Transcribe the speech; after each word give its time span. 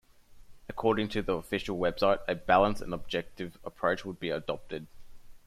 According 0.67 1.09
to 1.09 1.21
the 1.21 1.35
official 1.35 1.77
website, 1.77 2.21
a 2.27 2.33
balanced 2.33 2.81
and 2.81 2.91
objective 2.91 3.59
approach 3.63 4.03
would 4.03 4.19
be 4.19 4.31
adopted. 4.31 4.87